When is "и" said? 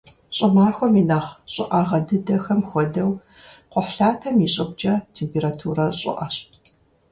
1.01-1.03, 4.45-4.47